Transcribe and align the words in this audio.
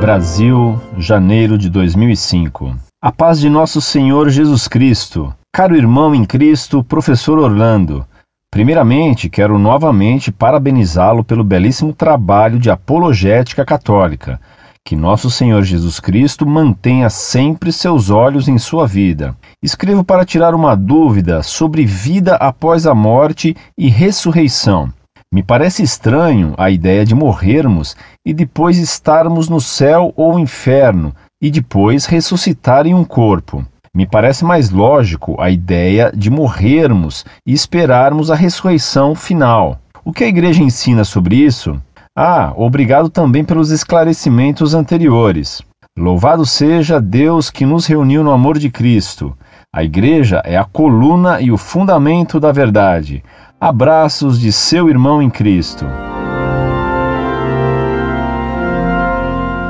Brasil, 0.00 0.80
janeiro 0.96 1.58
de 1.58 1.68
2005. 1.68 2.74
A 3.02 3.12
paz 3.12 3.38
de 3.38 3.50
nosso 3.50 3.82
Senhor 3.82 4.30
Jesus 4.30 4.66
Cristo. 4.66 5.34
Caro 5.52 5.76
irmão 5.76 6.14
em 6.14 6.24
Cristo, 6.24 6.82
professor 6.82 7.38
Orlando. 7.38 8.06
Primeiramente, 8.50 9.28
quero 9.28 9.58
novamente 9.58 10.32
parabenizá-lo 10.32 11.22
pelo 11.22 11.44
belíssimo 11.44 11.92
trabalho 11.92 12.58
de 12.58 12.70
apologética 12.70 13.62
católica. 13.62 14.40
Que 14.82 14.96
nosso 14.96 15.30
Senhor 15.30 15.62
Jesus 15.64 16.00
Cristo 16.00 16.46
mantenha 16.46 17.10
sempre 17.10 17.70
seus 17.70 18.08
olhos 18.08 18.48
em 18.48 18.56
sua 18.56 18.86
vida. 18.86 19.36
Escrevo 19.62 20.02
para 20.02 20.24
tirar 20.24 20.54
uma 20.54 20.74
dúvida 20.74 21.42
sobre 21.42 21.84
vida 21.84 22.36
após 22.36 22.86
a 22.86 22.94
morte 22.94 23.54
e 23.76 23.90
ressurreição. 23.90 24.90
Me 25.32 25.44
parece 25.44 25.84
estranho 25.84 26.54
a 26.58 26.72
ideia 26.72 27.04
de 27.04 27.14
morrermos 27.14 27.96
e 28.26 28.34
depois 28.34 28.78
estarmos 28.78 29.48
no 29.48 29.60
céu 29.60 30.12
ou 30.16 30.40
inferno 30.40 31.14
e 31.40 31.52
depois 31.52 32.04
ressuscitar 32.04 32.84
em 32.84 32.94
um 32.94 33.04
corpo. 33.04 33.64
Me 33.94 34.08
parece 34.08 34.44
mais 34.44 34.70
lógico 34.70 35.40
a 35.40 35.48
ideia 35.48 36.10
de 36.12 36.28
morrermos 36.28 37.24
e 37.46 37.52
esperarmos 37.52 38.28
a 38.28 38.34
ressurreição 38.34 39.14
final. 39.14 39.78
O 40.04 40.12
que 40.12 40.24
a 40.24 40.28
igreja 40.28 40.64
ensina 40.64 41.04
sobre 41.04 41.36
isso? 41.36 41.80
Ah, 42.16 42.52
obrigado 42.56 43.08
também 43.08 43.44
pelos 43.44 43.70
esclarecimentos 43.70 44.74
anteriores. 44.74 45.62
Louvado 45.96 46.44
seja 46.44 47.00
Deus 47.00 47.50
que 47.50 47.64
nos 47.64 47.86
reuniu 47.86 48.24
no 48.24 48.32
amor 48.32 48.58
de 48.58 48.68
Cristo. 48.68 49.36
A 49.72 49.84
igreja 49.84 50.42
é 50.44 50.56
a 50.56 50.64
coluna 50.64 51.40
e 51.40 51.52
o 51.52 51.56
fundamento 51.56 52.40
da 52.40 52.50
verdade. 52.50 53.22
Abraços 53.62 54.40
de 54.40 54.50
seu 54.50 54.88
irmão 54.88 55.20
em 55.20 55.28
Cristo. 55.28 55.84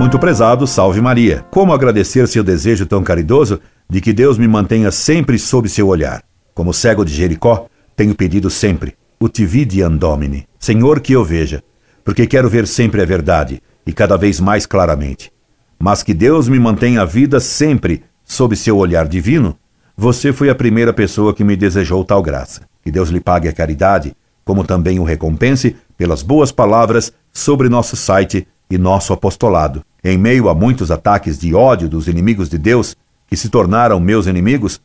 Muito 0.00 0.18
prezado, 0.18 0.66
salve 0.66 1.00
Maria. 1.00 1.46
Como 1.52 1.72
agradecer 1.72 2.26
seu 2.26 2.42
desejo 2.42 2.84
tão 2.84 3.04
caridoso 3.04 3.60
de 3.88 4.00
que 4.00 4.12
Deus 4.12 4.36
me 4.38 4.48
mantenha 4.48 4.90
sempre 4.90 5.38
sob 5.38 5.68
seu 5.68 5.86
olhar? 5.86 6.24
Como 6.52 6.74
cego 6.74 7.04
de 7.04 7.14
Jericó, 7.14 7.68
tenho 7.94 8.12
pedido 8.12 8.50
sempre: 8.50 8.96
o 9.20 9.28
te 9.28 9.46
vidi 9.46 9.82
andomine, 9.82 10.48
Senhor, 10.58 10.98
que 10.98 11.12
eu 11.12 11.24
veja, 11.24 11.62
porque 12.04 12.26
quero 12.26 12.50
ver 12.50 12.66
sempre 12.66 13.00
a 13.00 13.06
verdade 13.06 13.62
e 13.86 13.92
cada 13.92 14.16
vez 14.16 14.40
mais 14.40 14.66
claramente. 14.66 15.30
Mas 15.78 16.02
que 16.02 16.12
Deus 16.12 16.48
me 16.48 16.58
mantenha 16.58 17.02
a 17.02 17.04
vida 17.04 17.38
sempre 17.38 18.02
sob 18.24 18.56
seu 18.56 18.78
olhar 18.78 19.06
divino, 19.06 19.56
você 19.96 20.30
foi 20.30 20.50
a 20.50 20.54
primeira 20.54 20.92
pessoa 20.92 21.32
que 21.32 21.42
me 21.42 21.56
desejou 21.56 22.04
tal 22.04 22.22
graça. 22.22 22.62
Que 22.82 22.90
Deus 22.90 23.08
lhe 23.08 23.18
pague 23.18 23.48
a 23.48 23.52
caridade, 23.52 24.14
como 24.44 24.62
também 24.62 25.00
o 25.00 25.04
recompense 25.04 25.74
pelas 25.96 26.22
boas 26.22 26.52
palavras 26.52 27.12
sobre 27.32 27.70
nosso 27.70 27.96
site 27.96 28.46
e 28.70 28.76
nosso 28.76 29.12
apostolado. 29.12 29.82
Em 30.04 30.18
meio 30.18 30.50
a 30.50 30.54
muitos 30.54 30.90
ataques 30.90 31.38
de 31.38 31.54
ódio 31.54 31.88
dos 31.88 32.08
inimigos 32.08 32.48
de 32.50 32.58
Deus, 32.58 32.94
que 33.26 33.36
se 33.36 33.48
tornaram 33.48 33.98
meus 33.98 34.26
inimigos, 34.26 34.80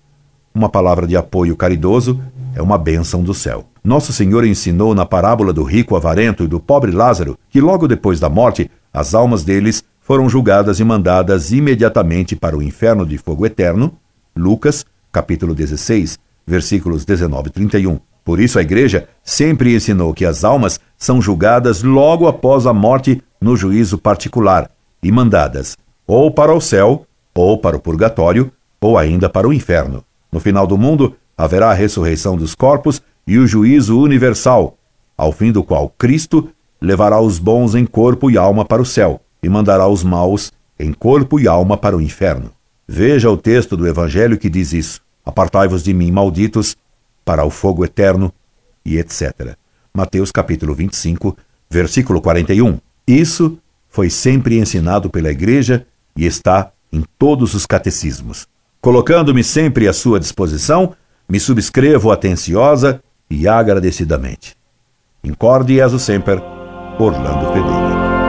uma 0.56 0.70
palavra 0.70 1.06
de 1.06 1.18
apoio 1.18 1.56
caridoso 1.56 2.22
é 2.56 2.62
uma 2.62 2.78
bênção 2.78 3.22
do 3.22 3.34
céu. 3.34 3.66
Nosso 3.84 4.14
Senhor 4.14 4.46
ensinou 4.46 4.96
na 4.96 5.06
parábola 5.06 5.52
do 5.52 5.64
rico 5.64 5.96
avarento 5.96 6.44
e 6.44 6.48
do 6.48 6.60
pobre 6.60 6.92
Lázaro 6.92 7.38
que 7.50 7.60
logo 7.60 7.88
depois 7.88 8.20
da 8.20 8.30
morte, 8.30 8.72
as 8.94 9.14
almas 9.14 9.44
deles 9.44 9.84
foram 10.00 10.30
julgadas 10.30 10.80
e 10.80 10.84
mandadas 10.84 11.52
imediatamente 11.52 12.36
para 12.36 12.58
o 12.58 12.64
inferno 12.64 13.06
de 13.06 13.18
fogo 13.18 13.46
eterno. 13.46 13.94
Lucas, 14.36 14.86
capítulo 15.12 15.54
16, 15.54 16.18
versículos 16.46 17.06
19 17.06 17.50
e 17.50 17.52
31. 17.52 18.00
Por 18.24 18.40
isso 18.40 18.60
a 18.60 18.62
igreja 18.62 19.08
sempre 19.24 19.76
ensinou 19.76 20.14
que 20.14 20.26
as 20.26 20.44
almas 20.44 20.80
são 20.98 21.22
julgadas 21.22 21.84
logo 21.84 22.28
após 22.28 22.66
a 22.66 22.74
morte 22.74 23.22
no 23.40 23.56
juízo 23.56 23.98
particular 23.98 24.70
e 25.02 25.12
mandadas 25.12 25.76
ou 26.08 26.30
para 26.30 26.54
o 26.54 26.60
céu, 26.60 27.06
ou 27.34 27.58
para 27.58 27.78
o 27.78 27.80
purgatório, 27.80 28.52
ou 28.82 28.98
ainda 28.98 29.30
para 29.30 29.48
o 29.48 29.54
inferno. 29.54 30.04
No 30.30 30.42
final 30.42 30.68
do 30.68 30.78
mundo 30.78 31.16
haverá 31.38 31.72
a 31.72 31.74
ressurreição 31.74 32.36
dos 32.36 32.54
corpos 32.54 33.02
e 33.26 33.38
o 33.38 33.48
juízo 33.48 33.98
universal, 33.98 34.78
ao 35.18 35.32
fim 35.32 35.52
do 35.52 35.64
qual 35.64 35.88
Cristo 35.98 36.50
levará 36.82 37.22
os 37.22 37.40
bons 37.40 37.76
em 37.76 37.86
corpo 37.86 38.30
e 38.30 38.38
alma 38.38 38.66
para 38.66 38.82
o 38.82 38.86
céu 38.86 39.22
e 39.42 39.48
mandará 39.48 39.88
os 39.88 40.04
maus 40.04 40.52
em 40.80 40.92
corpo 40.92 41.40
e 41.40 41.48
alma 41.48 41.78
para 41.78 41.96
o 41.96 42.02
inferno. 42.02 42.52
Veja 42.88 43.30
o 43.30 43.38
texto 43.38 43.78
do 43.78 43.88
Evangelho 43.88 44.38
que 44.38 44.50
diz 44.50 44.74
isso. 44.74 45.02
Apartai-vos 45.26 45.84
de 45.84 45.94
mim, 45.94 46.12
malditos, 46.12 46.76
para 47.24 47.46
o 47.46 47.50
fogo 47.50 47.86
eterno, 47.86 48.34
e 48.86 48.98
etc. 48.98 49.56
Mateus 49.94 50.32
capítulo 50.32 50.74
25, 50.74 51.38
versículo 51.70 52.22
41. 52.22 52.80
Isso 53.08 53.58
foi 53.90 54.10
sempre 54.10 54.58
ensinado 54.58 55.10
pela 55.10 55.32
Igreja 55.32 55.86
e 56.16 56.26
está 56.26 56.72
em 56.92 57.04
todos 57.18 57.54
os 57.54 57.66
catecismos. 57.66 58.48
Colocando-me 58.80 59.44
sempre 59.44 59.88
à 59.88 59.94
sua 59.94 60.20
disposição, 60.20 60.96
me 61.30 61.40
subscrevo 61.40 62.12
atenciosa 62.12 63.02
e 63.30 63.48
agradecidamente. 63.48 64.56
Incorde 65.24 65.80
e 65.80 66.00
sempre, 66.00 66.42
Orlando 66.98 67.54
Fedeli. 67.54 68.21